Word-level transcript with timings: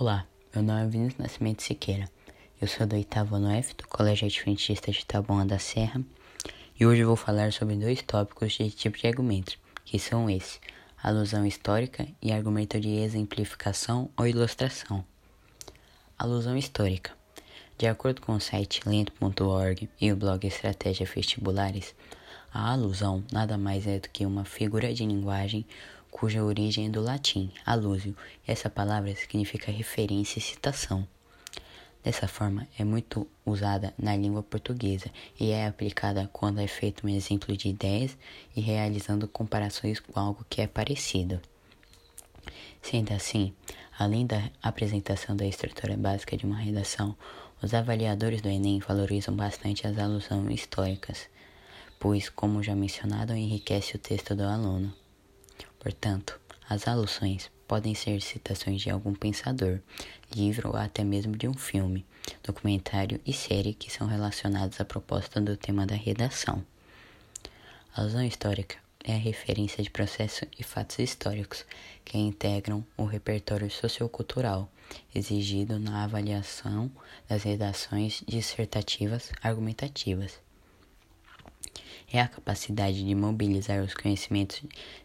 Olá, 0.00 0.26
meu 0.54 0.64
nome 0.64 0.80
é 0.80 0.86
Vinícius 0.86 1.18
Nascimento 1.18 1.62
Siqueira. 1.62 2.08
Eu 2.58 2.66
sou 2.66 2.86
do 2.86 2.96
oitavo 2.96 3.34
ano 3.34 3.50
F 3.50 3.74
do 3.74 3.86
Colégio 3.86 4.26
Adventista 4.26 4.90
de 4.90 5.04
Taboão 5.04 5.46
da 5.46 5.58
Serra 5.58 6.00
e 6.80 6.86
hoje 6.86 7.04
vou 7.04 7.16
falar 7.16 7.52
sobre 7.52 7.76
dois 7.76 8.00
tópicos 8.00 8.54
de 8.54 8.70
tipo 8.70 8.96
de 8.96 9.06
argumentos, 9.06 9.58
que 9.84 9.98
são 9.98 10.30
esses: 10.30 10.58
alusão 11.02 11.44
histórica 11.44 12.08
e 12.22 12.32
argumento 12.32 12.80
de 12.80 12.88
exemplificação 12.88 14.08
ou 14.16 14.26
ilustração. 14.26 15.04
Alusão 16.18 16.56
histórica. 16.56 17.12
De 17.76 17.86
acordo 17.86 18.22
com 18.22 18.32
o 18.32 18.40
site 18.40 18.80
lento.org 18.88 19.86
e 20.00 20.10
o 20.10 20.16
blog 20.16 20.46
Estratégia 20.46 21.04
Vestibulares, 21.04 21.94
a 22.50 22.72
alusão 22.72 23.22
nada 23.30 23.58
mais 23.58 23.86
é 23.86 23.98
do 23.98 24.08
que 24.08 24.24
uma 24.24 24.46
figura 24.46 24.94
de 24.94 25.04
linguagem 25.04 25.66
cuja 26.10 26.42
origem 26.42 26.86
é 26.86 26.90
do 26.90 27.00
latim, 27.00 27.52
alusio. 27.64 28.16
Essa 28.46 28.68
palavra 28.68 29.14
significa 29.14 29.70
referência 29.70 30.38
e 30.38 30.42
citação. 30.42 31.06
Dessa 32.02 32.26
forma, 32.26 32.66
é 32.78 32.84
muito 32.84 33.26
usada 33.44 33.92
na 33.98 34.16
língua 34.16 34.42
portuguesa 34.42 35.10
e 35.38 35.50
é 35.50 35.66
aplicada 35.66 36.28
quando 36.32 36.58
é 36.58 36.66
feito 36.66 37.06
um 37.06 37.10
exemplo 37.10 37.54
de 37.54 37.68
ideias 37.68 38.16
e 38.56 38.60
realizando 38.60 39.28
comparações 39.28 40.00
com 40.00 40.18
algo 40.18 40.44
que 40.48 40.62
é 40.62 40.66
parecido. 40.66 41.40
Sendo 42.80 43.12
assim, 43.12 43.52
além 43.98 44.26
da 44.26 44.50
apresentação 44.62 45.36
da 45.36 45.44
estrutura 45.44 45.94
básica 45.96 46.36
de 46.36 46.46
uma 46.46 46.56
redação, 46.56 47.14
os 47.62 47.74
avaliadores 47.74 48.40
do 48.40 48.48
Enem 48.48 48.78
valorizam 48.78 49.36
bastante 49.36 49.86
as 49.86 49.98
alusões 49.98 50.50
históricas, 50.58 51.28
pois, 51.98 52.30
como 52.30 52.62
já 52.62 52.74
mencionado, 52.74 53.34
enriquece 53.34 53.96
o 53.96 53.98
texto 53.98 54.34
do 54.34 54.44
aluno. 54.44 54.99
Portanto, 55.80 56.38
as 56.68 56.86
alusões 56.86 57.50
podem 57.66 57.94
ser 57.94 58.20
citações 58.20 58.82
de 58.82 58.90
algum 58.90 59.14
pensador, 59.14 59.80
livro 60.34 60.68
ou 60.68 60.76
até 60.76 61.02
mesmo 61.02 61.34
de 61.34 61.48
um 61.48 61.54
filme, 61.54 62.06
documentário 62.44 63.18
e 63.26 63.32
série 63.32 63.72
que 63.72 63.90
são 63.90 64.06
relacionados 64.06 64.80
à 64.80 64.84
proposta 64.84 65.40
do 65.40 65.56
tema 65.56 65.86
da 65.86 65.94
redação. 65.94 66.64
A 67.94 68.02
alusão 68.02 68.22
histórica 68.22 68.76
é 69.02 69.14
a 69.14 69.18
referência 69.18 69.82
de 69.82 69.90
processos 69.90 70.46
e 70.58 70.62
fatos 70.62 70.98
históricos 70.98 71.64
que 72.04 72.18
integram 72.18 72.84
o 72.96 73.04
repertório 73.04 73.70
sociocultural 73.70 74.70
exigido 75.14 75.78
na 75.78 76.04
avaliação 76.04 76.90
das 77.26 77.42
redações 77.42 78.22
dissertativas 78.28 79.32
argumentativas 79.42 80.38
é 82.12 82.20
a 82.20 82.28
capacidade 82.28 83.04
de 83.04 83.14
mobilizar 83.14 83.82
os 83.82 83.94
conhecimentos 83.94 84.62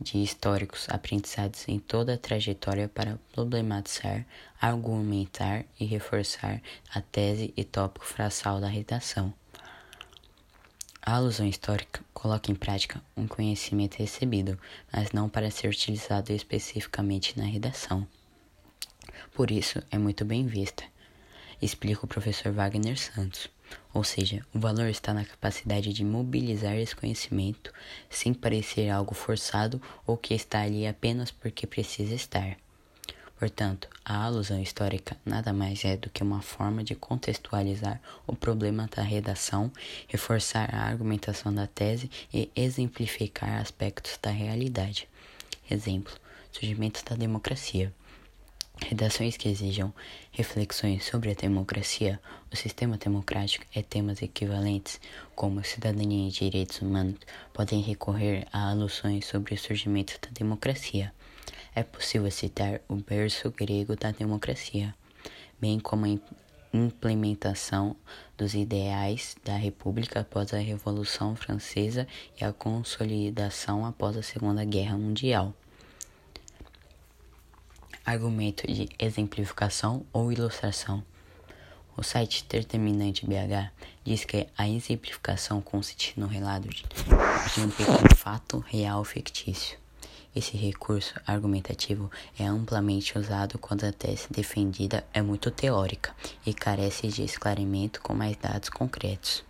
de 0.00 0.22
históricos 0.22 0.86
aprendizados 0.88 1.68
em 1.68 1.78
toda 1.78 2.14
a 2.14 2.18
trajetória 2.18 2.88
para 2.88 3.18
problematizar, 3.32 4.26
argumentar 4.60 5.64
e 5.78 5.84
reforçar 5.84 6.62
a 6.94 7.00
tese 7.00 7.52
e 7.56 7.64
tópico 7.64 8.06
fraçal 8.06 8.60
da 8.60 8.68
redação. 8.68 9.32
A 11.02 11.16
alusão 11.16 11.46
histórica 11.46 12.00
coloca 12.12 12.50
em 12.50 12.54
prática 12.54 13.00
um 13.16 13.28
conhecimento 13.28 13.98
recebido, 13.98 14.58
mas 14.92 15.12
não 15.12 15.28
para 15.28 15.50
ser 15.50 15.68
utilizado 15.68 16.32
especificamente 16.32 17.38
na 17.38 17.44
redação. 17.44 18.06
Por 19.32 19.50
isso, 19.50 19.80
é 19.90 19.98
muito 19.98 20.24
bem 20.24 20.46
vista, 20.46 20.82
explica 21.60 22.04
o 22.04 22.08
professor 22.08 22.52
Wagner 22.52 22.98
Santos. 22.98 23.48
Ou 23.92 24.04
seja, 24.04 24.44
o 24.54 24.58
valor 24.58 24.88
está 24.88 25.14
na 25.14 25.24
capacidade 25.24 25.92
de 25.92 26.04
mobilizar 26.04 26.76
esse 26.76 26.94
conhecimento 26.94 27.72
sem 28.10 28.34
parecer 28.34 28.90
algo 28.90 29.14
forçado 29.14 29.80
ou 30.06 30.16
que 30.16 30.34
está 30.34 30.62
ali 30.62 30.86
apenas 30.86 31.30
porque 31.30 31.66
precisa 31.66 32.14
estar. 32.14 32.56
Portanto, 33.38 33.88
a 34.02 34.24
alusão 34.24 34.62
histórica 34.62 35.14
nada 35.24 35.52
mais 35.52 35.84
é 35.84 35.96
do 35.96 36.08
que 36.08 36.22
uma 36.22 36.40
forma 36.40 36.82
de 36.82 36.94
contextualizar 36.94 38.00
o 38.26 38.34
problema 38.34 38.88
da 38.94 39.02
redação, 39.02 39.70
reforçar 40.08 40.74
a 40.74 40.84
argumentação 40.84 41.54
da 41.54 41.66
tese 41.66 42.10
e 42.32 42.50
exemplificar 42.56 43.60
aspectos 43.60 44.18
da 44.22 44.30
realidade. 44.30 45.06
Exemplo: 45.70 46.14
surgimento 46.50 47.04
da 47.04 47.14
democracia. 47.14 47.92
Redações 48.82 49.36
que 49.36 49.48
exijam 49.48 49.92
reflexões 50.30 51.04
sobre 51.04 51.30
a 51.30 51.34
democracia, 51.34 52.20
o 52.52 52.56
sistema 52.56 52.98
democrático 52.98 53.64
e 53.74 53.82
temas 53.82 54.20
equivalentes, 54.20 55.00
como 55.34 55.64
cidadania 55.64 56.28
e 56.28 56.30
direitos 56.30 56.82
humanos, 56.82 57.18
podem 57.54 57.80
recorrer 57.80 58.46
a 58.52 58.70
alusões 58.70 59.26
sobre 59.26 59.54
o 59.54 59.58
surgimento 59.58 60.18
da 60.20 60.28
democracia. 60.30 61.12
É 61.74 61.82
possível 61.82 62.30
citar 62.30 62.80
o 62.86 62.96
berço 62.96 63.50
grego 63.50 63.96
da 63.96 64.10
democracia, 64.10 64.94
bem 65.58 65.80
como 65.80 66.04
a 66.04 66.18
implementação 66.76 67.96
dos 68.36 68.54
ideais 68.54 69.36
da 69.42 69.56
República 69.56 70.20
após 70.20 70.52
a 70.52 70.58
Revolução 70.58 71.34
Francesa 71.34 72.06
e 72.38 72.44
a 72.44 72.52
consolidação 72.52 73.86
após 73.86 74.16
a 74.16 74.22
Segunda 74.22 74.64
Guerra 74.64 74.98
Mundial 74.98 75.54
argumento 78.06 78.64
de 78.72 78.88
exemplificação 79.00 80.06
ou 80.12 80.32
ilustração. 80.32 81.02
O 81.96 82.04
site 82.04 82.46
Determinante 82.48 83.26
BH 83.26 83.72
diz 84.04 84.24
que 84.24 84.46
a 84.56 84.68
exemplificação 84.68 85.60
consiste 85.60 86.18
no 86.18 86.28
relato 86.28 86.68
de 86.68 87.60
um 87.60 87.68
pequeno 87.68 88.14
fato 88.16 88.60
real 88.60 89.02
fictício. 89.02 89.76
Esse 90.34 90.56
recurso 90.56 91.14
argumentativo 91.26 92.10
é 92.38 92.44
amplamente 92.44 93.18
usado 93.18 93.58
quando 93.58 93.84
a 93.84 93.92
tese 93.92 94.28
defendida 94.30 95.04
é 95.12 95.20
muito 95.20 95.50
teórica 95.50 96.14
e 96.44 96.54
carece 96.54 97.08
de 97.08 97.24
esclarecimento 97.24 98.00
com 98.02 98.14
mais 98.14 98.36
dados 98.36 98.68
concretos. 98.68 99.42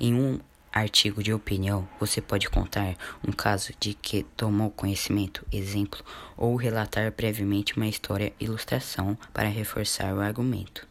Em 0.00 0.12
um 0.12 0.40
artigo 0.72 1.22
de 1.22 1.32
opinião, 1.32 1.86
você 2.00 2.20
pode 2.20 2.48
contar 2.48 2.96
um 3.26 3.30
caso 3.30 3.72
de 3.78 3.92
que 3.92 4.22
tomou 4.36 4.70
conhecimento, 4.70 5.46
exemplo, 5.52 6.02
ou 6.36 6.56
relatar 6.56 7.12
brevemente 7.12 7.76
uma 7.76 7.86
história 7.86 8.32
ilustração 8.40 9.16
para 9.34 9.48
reforçar 9.48 10.14
o 10.14 10.20
argumento. 10.20 10.88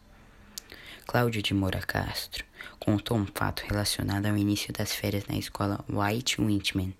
Cláudio 1.04 1.42
de 1.42 1.52
Moura 1.52 1.80
Castro 1.80 2.44
contou 2.78 3.16
um 3.16 3.26
fato 3.26 3.64
relacionado 3.68 4.26
ao 4.26 4.36
início 4.36 4.72
das 4.72 4.92
férias 4.92 5.26
na 5.26 5.36
escola 5.36 5.84
White 5.88 6.40
Winchman, 6.40 6.94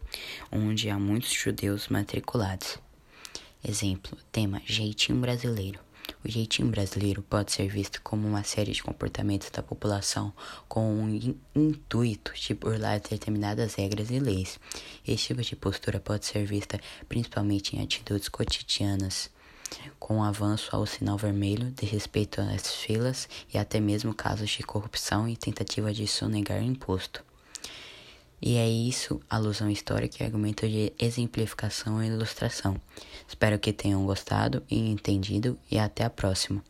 onde 0.51 0.91
há 0.91 0.99
muitos 0.99 1.33
judeus 1.33 1.89
matriculados. 1.89 2.79
Exemplo, 3.67 4.19
tema 4.33 4.61
jeitinho 4.67 5.19
brasileiro. 5.21 5.79
O 6.25 6.29
jeitinho 6.29 6.69
brasileiro 6.69 7.21
pode 7.21 7.51
ser 7.51 7.69
visto 7.69 8.01
como 8.01 8.29
uma 8.29 8.45
série 8.45 8.71
de 8.71 8.83
comportamentos 8.83 9.51
da 9.51 9.61
população 9.61 10.33
com 10.69 10.89
um 10.95 11.09
in 11.09 11.37
intuito 11.55 12.33
de 12.35 12.55
burlar 12.55 13.01
determinadas 13.01 13.75
regras 13.75 14.09
e 14.11 14.21
leis. 14.21 14.61
Esse 15.07 15.29
tipo 15.29 15.43
de 15.43 15.57
postura 15.57 15.99
pode 15.99 16.27
ser 16.27 16.47
vista 16.47 16.81
principalmente 17.09 17.77
em 17.77 17.83
atitudes 17.83 18.29
cotidianas, 18.29 19.31
com 19.99 20.19
o 20.19 20.23
avanço 20.23 20.69
ao 20.75 20.87
sinal 20.87 21.19
vermelho, 21.19 21.73
de 21.73 21.87
respeito 21.87 22.41
às 22.41 22.73
filas 22.73 23.29
e 23.53 23.59
até 23.59 23.81
mesmo 23.81 24.15
casos 24.15 24.51
de 24.51 24.63
corrupção 24.63 25.29
e 25.29 25.37
tentativa 25.37 25.93
de 25.93 26.07
sonegar 26.07 26.63
imposto. 26.63 27.32
E 28.45 28.57
é 28.57 28.69
isso, 28.69 29.21
alusão 29.31 29.71
histórica 29.71 30.17
e 30.21 30.27
argumento 30.27 30.69
de 30.69 30.93
exemplificação 30.99 32.03
e 32.03 32.09
ilustração. 32.09 32.77
Espero 33.29 33.57
que 33.57 33.73
tenham 33.73 34.05
gostado 34.05 34.65
e 34.69 34.91
entendido 34.91 35.57
e 35.71 35.79
até 35.79 36.05
a 36.05 36.11
próxima. 36.11 36.61